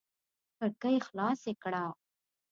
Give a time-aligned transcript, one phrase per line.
[0.57, 1.85] کړکۍ خلاصې کړه!